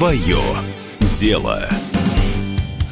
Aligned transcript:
Свое 0.00 0.40
дело. 1.14 1.68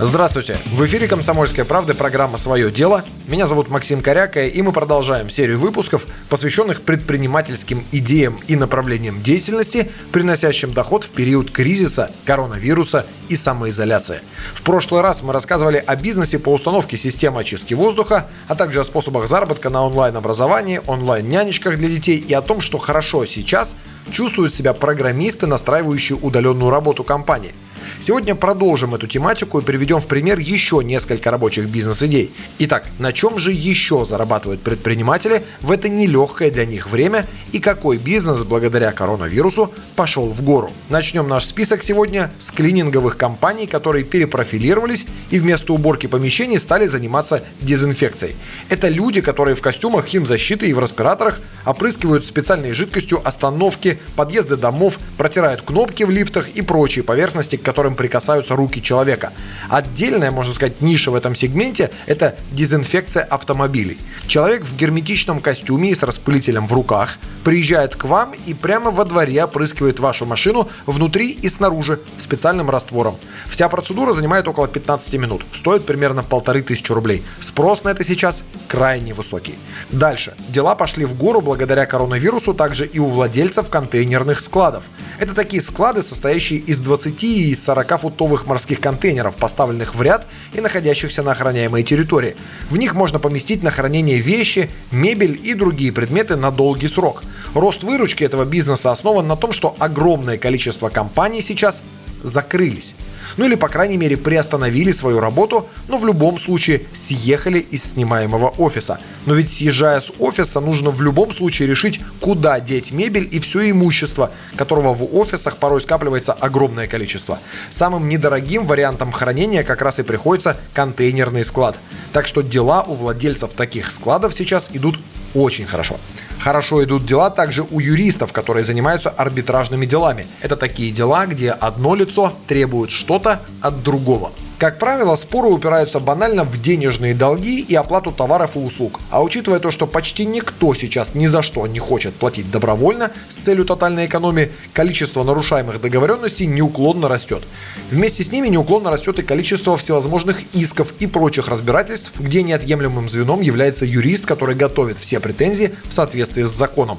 Здравствуйте! 0.00 0.56
В 0.72 0.84
эфире 0.86 1.06
«Комсомольская 1.06 1.64
правда» 1.64 1.94
программа 1.94 2.36
«Свое 2.36 2.72
дело». 2.72 3.04
Меня 3.28 3.46
зовут 3.46 3.70
Максим 3.70 4.02
Коряка, 4.02 4.44
и 4.44 4.60
мы 4.60 4.72
продолжаем 4.72 5.30
серию 5.30 5.60
выпусков, 5.60 6.04
посвященных 6.28 6.82
предпринимательским 6.82 7.84
идеям 7.92 8.36
и 8.48 8.56
направлениям 8.56 9.22
деятельности, 9.22 9.88
приносящим 10.10 10.72
доход 10.72 11.04
в 11.04 11.10
период 11.10 11.52
кризиса, 11.52 12.10
коронавируса 12.24 13.06
и 13.28 13.36
самоизоляции. 13.36 14.18
В 14.54 14.62
прошлый 14.62 15.00
раз 15.00 15.22
мы 15.22 15.32
рассказывали 15.32 15.80
о 15.86 15.94
бизнесе 15.94 16.40
по 16.40 16.52
установке 16.52 16.96
системы 16.96 17.42
очистки 17.42 17.74
воздуха, 17.74 18.26
а 18.48 18.56
также 18.56 18.80
о 18.80 18.84
способах 18.84 19.28
заработка 19.28 19.70
на 19.70 19.86
онлайн-образовании, 19.86 20.80
онлайн-нянечках 20.88 21.78
для 21.78 21.86
детей 21.86 22.18
и 22.18 22.34
о 22.34 22.42
том, 22.42 22.60
что 22.60 22.78
хорошо 22.78 23.26
сейчас 23.26 23.76
чувствуют 24.10 24.52
себя 24.52 24.72
программисты, 24.72 25.46
настраивающие 25.46 26.18
удаленную 26.20 26.70
работу 26.70 27.04
компании– 27.04 27.54
Сегодня 28.06 28.34
продолжим 28.34 28.94
эту 28.94 29.06
тематику 29.06 29.60
и 29.60 29.62
приведем 29.62 29.98
в 29.98 30.06
пример 30.06 30.38
еще 30.38 30.82
несколько 30.84 31.30
рабочих 31.30 31.68
бизнес-идей. 31.68 32.30
Итак, 32.58 32.84
на 32.98 33.14
чем 33.14 33.38
же 33.38 33.50
еще 33.50 34.04
зарабатывают 34.04 34.60
предприниматели 34.60 35.42
в 35.62 35.70
это 35.70 35.88
нелегкое 35.88 36.50
для 36.50 36.66
них 36.66 36.90
время 36.90 37.24
и 37.52 37.60
какой 37.60 37.96
бизнес 37.96 38.44
благодаря 38.44 38.92
коронавирусу 38.92 39.72
пошел 39.96 40.26
в 40.26 40.42
гору? 40.42 40.70
Начнем 40.90 41.26
наш 41.28 41.46
список 41.46 41.82
сегодня 41.82 42.30
с 42.38 42.50
клининговых 42.50 43.16
компаний, 43.16 43.66
которые 43.66 44.04
перепрофилировались 44.04 45.06
и 45.30 45.38
вместо 45.38 45.72
уборки 45.72 46.06
помещений 46.06 46.58
стали 46.58 46.86
заниматься 46.88 47.42
дезинфекцией. 47.62 48.36
Это 48.68 48.88
люди, 48.88 49.22
которые 49.22 49.56
в 49.56 49.62
костюмах 49.62 50.04
химзащиты 50.04 50.66
и 50.66 50.74
в 50.74 50.78
респираторах 50.78 51.40
опрыскивают 51.64 52.26
специальной 52.26 52.74
жидкостью 52.74 53.26
остановки, 53.26 53.98
подъезды 54.14 54.58
домов, 54.58 54.98
протирают 55.16 55.62
кнопки 55.62 56.02
в 56.02 56.10
лифтах 56.10 56.50
и 56.50 56.60
прочие 56.60 57.02
поверхности, 57.02 57.56
к 57.56 57.62
которым 57.62 57.93
прикасаются 57.94 58.56
руки 58.56 58.82
человека. 58.82 59.32
Отдельная, 59.68 60.30
можно 60.30 60.54
сказать, 60.54 60.80
ниша 60.80 61.10
в 61.10 61.14
этом 61.14 61.34
сегменте– 61.34 61.90
это 62.06 62.36
дезинфекция 62.52 63.22
автомобилей. 63.24 63.98
Человек 64.26 64.64
в 64.64 64.76
герметичном 64.76 65.40
костюме 65.40 65.90
и 65.90 65.94
с 65.94 66.02
распылителем 66.02 66.66
в 66.66 66.72
руках 66.72 67.18
приезжает 67.44 67.94
к 67.94 68.04
вам 68.04 68.34
и 68.46 68.54
прямо 68.54 68.90
во 68.90 69.04
дворе 69.04 69.44
опрыскивает 69.44 70.00
вашу 70.00 70.24
машину 70.24 70.68
внутри 70.86 71.30
и 71.30 71.48
снаружи 71.48 72.00
специальным 72.18 72.70
раствором. 72.70 73.16
Вся 73.48 73.68
процедура 73.68 74.14
занимает 74.14 74.48
около 74.48 74.66
15 74.66 75.14
минут. 75.14 75.44
Стоит 75.52 75.84
примерно 75.84 76.22
полторы 76.22 76.62
тысячи 76.62 76.90
рублей. 76.92 77.22
Спрос 77.40 77.84
на 77.84 77.90
это 77.90 78.02
сейчас 78.02 78.44
крайне 78.68 79.12
высокий. 79.12 79.54
Дальше. 79.90 80.34
Дела 80.48 80.74
пошли 80.74 81.04
в 81.04 81.14
гору 81.14 81.40
благодаря 81.40 81.86
коронавирусу 81.86 82.54
также 82.54 82.86
и 82.86 82.98
у 82.98 83.06
владельцев 83.06 83.68
контейнерных 83.68 84.40
складов. 84.40 84.84
Это 85.18 85.34
такие 85.34 85.62
склады, 85.62 86.02
состоящие 86.02 86.60
из 86.60 86.80
20 86.80 87.22
и 87.24 87.50
из 87.50 87.62
40-футовых 87.84 88.46
морских 88.46 88.80
контейнеров, 88.80 89.36
поставленных 89.36 89.94
в 89.94 90.02
ряд 90.02 90.26
и 90.52 90.60
находящихся 90.60 91.22
на 91.22 91.32
охраняемой 91.32 91.82
территории. 91.82 92.36
В 92.70 92.76
них 92.76 92.94
можно 92.94 93.18
поместить 93.18 93.62
на 93.62 93.70
хранение 93.70 94.18
вещи, 94.18 94.70
мебель 94.90 95.38
и 95.42 95.54
другие 95.54 95.92
предметы 95.92 96.36
на 96.36 96.50
долгий 96.50 96.88
срок. 96.88 97.22
Рост 97.54 97.84
выручки 97.84 98.24
этого 98.24 98.44
бизнеса 98.44 98.90
основан 98.90 99.28
на 99.28 99.36
том, 99.36 99.52
что 99.52 99.74
огромное 99.78 100.38
количество 100.38 100.88
компаний 100.88 101.40
сейчас 101.40 101.82
закрылись. 102.24 102.96
Ну 103.36 103.44
или, 103.44 103.54
по 103.54 103.68
крайней 103.68 103.96
мере, 103.96 104.16
приостановили 104.16 104.92
свою 104.92 105.20
работу, 105.20 105.68
но 105.88 105.98
в 105.98 106.06
любом 106.06 106.38
случае 106.38 106.82
съехали 106.94 107.58
из 107.58 107.84
снимаемого 107.84 108.48
офиса. 108.58 108.98
Но 109.26 109.34
ведь 109.34 109.52
съезжая 109.52 110.00
с 110.00 110.12
офиса, 110.18 110.60
нужно 110.60 110.90
в 110.90 111.02
любом 111.02 111.32
случае 111.32 111.68
решить, 111.68 112.00
куда 112.20 112.60
деть 112.60 112.92
мебель 112.92 113.28
и 113.30 113.40
все 113.40 113.70
имущество, 113.70 114.30
которого 114.56 114.94
в 114.94 115.16
офисах 115.16 115.56
порой 115.56 115.80
скапливается 115.80 116.32
огромное 116.32 116.86
количество. 116.86 117.38
Самым 117.70 118.08
недорогим 118.08 118.66
вариантом 118.66 119.12
хранения 119.12 119.62
как 119.62 119.82
раз 119.82 119.98
и 119.98 120.02
приходится 120.02 120.56
контейнерный 120.72 121.44
склад. 121.44 121.76
Так 122.12 122.26
что 122.26 122.42
дела 122.42 122.82
у 122.82 122.94
владельцев 122.94 123.50
таких 123.52 123.90
складов 123.90 124.34
сейчас 124.34 124.68
идут 124.72 124.98
очень 125.34 125.66
хорошо. 125.66 125.96
Хорошо 126.44 126.84
идут 126.84 127.06
дела 127.06 127.30
также 127.30 127.64
у 127.70 127.80
юристов, 127.80 128.34
которые 128.34 128.64
занимаются 128.64 129.08
арбитражными 129.08 129.86
делами. 129.86 130.26
Это 130.42 130.56
такие 130.56 130.90
дела, 130.90 131.24
где 131.24 131.50
одно 131.50 131.94
лицо 131.94 132.34
требует 132.46 132.90
что-то 132.90 133.40
от 133.62 133.82
другого. 133.82 134.30
Как 134.58 134.78
правило, 134.78 135.16
споры 135.16 135.48
упираются 135.48 135.98
банально 135.98 136.44
в 136.44 136.62
денежные 136.62 137.12
долги 137.12 137.60
и 137.60 137.74
оплату 137.74 138.12
товаров 138.12 138.54
и 138.54 138.60
услуг. 138.60 139.00
А 139.10 139.20
учитывая 139.22 139.58
то, 139.58 139.70
что 139.72 139.86
почти 139.86 140.24
никто 140.24 140.74
сейчас 140.74 141.14
ни 141.14 141.26
за 141.26 141.42
что 141.42 141.66
не 141.66 141.80
хочет 141.80 142.14
платить 142.14 142.50
добровольно 142.50 143.10
с 143.28 143.36
целью 143.36 143.64
тотальной 143.64 144.06
экономии, 144.06 144.52
количество 144.72 145.24
нарушаемых 145.24 145.80
договоренностей 145.80 146.46
неуклонно 146.46 147.08
растет. 147.08 147.42
Вместе 147.90 148.22
с 148.22 148.30
ними 148.30 148.48
неуклонно 148.48 148.90
растет 148.90 149.18
и 149.18 149.22
количество 149.22 149.76
всевозможных 149.76 150.40
исков 150.54 150.94
и 151.00 151.08
прочих 151.08 151.48
разбирательств, 151.48 152.12
где 152.18 152.42
неотъемлемым 152.44 153.10
звеном 153.10 153.40
является 153.40 153.84
юрист, 153.84 154.24
который 154.24 154.54
готовит 154.54 154.98
все 154.98 155.18
претензии 155.18 155.74
в 155.84 155.92
соответствии 156.34 156.42
с 156.42 156.58
законом 156.58 156.98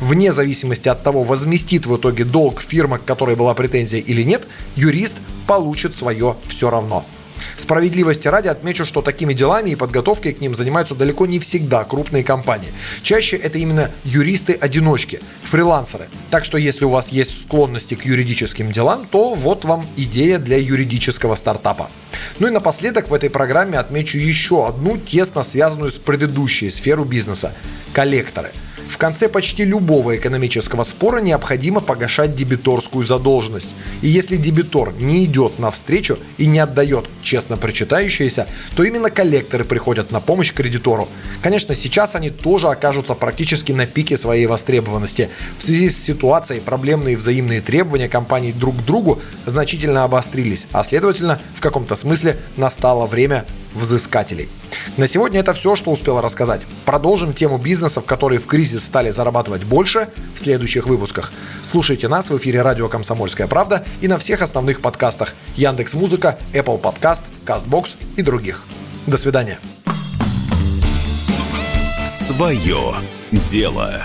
вне 0.00 0.32
зависимости 0.32 0.90
от 0.90 1.02
того, 1.02 1.22
возместит 1.22 1.86
в 1.86 1.96
итоге 1.96 2.24
долг 2.24 2.60
фирма, 2.60 2.98
к 2.98 3.04
которой 3.06 3.34
была 3.34 3.54
претензия 3.54 4.00
или 4.00 4.22
нет, 4.22 4.46
юрист 4.76 5.14
получит 5.46 5.94
свое 5.94 6.36
все 6.48 6.68
равно. 6.68 7.04
Справедливости 7.56 8.28
ради 8.28 8.48
отмечу, 8.48 8.84
что 8.84 9.00
такими 9.00 9.32
делами 9.32 9.70
и 9.70 9.74
подготовкой 9.74 10.32
к 10.32 10.40
ним 10.40 10.54
занимаются 10.54 10.94
далеко 10.94 11.26
не 11.26 11.38
всегда 11.38 11.84
крупные 11.84 12.22
компании. 12.24 12.72
Чаще 13.02 13.36
это 13.36 13.58
именно 13.58 13.90
юристы-одиночки, 14.04 15.20
фрилансеры. 15.42 16.08
Так 16.30 16.44
что 16.44 16.58
если 16.58 16.84
у 16.84 16.90
вас 16.90 17.08
есть 17.08 17.42
склонности 17.42 17.94
к 17.94 18.04
юридическим 18.04 18.72
делам, 18.72 19.06
то 19.10 19.34
вот 19.34 19.64
вам 19.64 19.86
идея 19.96 20.38
для 20.38 20.58
юридического 20.58 21.34
стартапа. 21.36 21.88
Ну 22.38 22.48
и 22.48 22.50
напоследок 22.50 23.08
в 23.08 23.14
этой 23.14 23.30
программе 23.30 23.78
отмечу 23.78 24.18
еще 24.18 24.68
одну 24.68 24.98
тесно 24.98 25.42
связанную 25.42 25.90
с 25.90 25.94
предыдущей 25.94 26.70
сферу 26.70 27.04
бизнеса– 27.04 27.54
коллекторы– 27.92 28.52
в 28.88 28.98
конце 28.98 29.28
почти 29.28 29.64
любого 29.64 30.16
экономического 30.16 30.84
спора 30.84 31.20
необходимо 31.20 31.80
погашать 31.80 32.34
дебиторскую 32.34 33.04
задолженность. 33.04 33.70
И 34.00 34.08
если 34.08 34.36
дебитор 34.36 34.92
не 34.98 35.24
идет 35.24 35.58
навстречу 35.58 36.18
и 36.38 36.46
не 36.46 36.58
отдает 36.58 37.06
честно 37.22 37.56
причитающееся, 37.56 38.46
то 38.74 38.84
именно 38.84 39.10
коллекторы 39.10 39.64
приходят 39.64 40.10
на 40.12 40.20
помощь 40.20 40.52
кредитору. 40.52 41.08
Конечно, 41.42 41.74
сейчас 41.74 42.14
они 42.14 42.30
тоже 42.30 42.68
окажутся 42.68 43.14
практически 43.14 43.72
на 43.72 43.86
пике 43.86 44.16
своей 44.16 44.46
востребованности. 44.46 45.28
В 45.58 45.64
связи 45.64 45.88
с 45.88 46.02
ситуацией 46.02 46.60
проблемные 46.60 47.16
взаимные 47.16 47.60
требования 47.60 48.08
компаний 48.08 48.52
друг 48.52 48.78
к 48.78 48.84
другу 48.84 49.20
значительно 49.46 50.04
обострились, 50.04 50.66
а 50.72 50.84
следовательно, 50.84 51.40
в 51.54 51.60
каком-то 51.60 51.96
смысле 51.96 52.36
настало 52.56 53.06
время 53.06 53.44
взыскателей. 53.76 54.48
На 54.96 55.06
сегодня 55.06 55.40
это 55.40 55.52
все, 55.52 55.76
что 55.76 55.92
успела 55.92 56.20
рассказать. 56.22 56.62
Продолжим 56.84 57.32
тему 57.32 57.58
бизнесов, 57.58 58.04
которые 58.04 58.40
в 58.40 58.46
кризис 58.46 58.84
стали 58.84 59.10
зарабатывать 59.10 59.64
больше 59.64 60.08
в 60.34 60.40
следующих 60.40 60.86
выпусках. 60.86 61.32
Слушайте 61.62 62.08
нас 62.08 62.30
в 62.30 62.36
эфире 62.38 62.62
радио 62.62 62.88
«Комсомольская 62.88 63.46
правда» 63.46 63.84
и 64.00 64.08
на 64.08 64.18
всех 64.18 64.42
основных 64.42 64.80
подкастах 64.80 65.34
Яндекс 65.56 65.94
Музыка, 65.94 66.38
Apple 66.52 66.80
Podcast, 66.80 67.22
CastBox 67.44 67.90
и 68.16 68.22
других. 68.22 68.62
До 69.06 69.16
свидания. 69.16 69.58
Свое 72.04 72.94
дело. 73.30 74.02